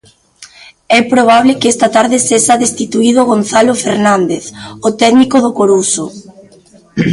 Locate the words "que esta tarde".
1.59-2.17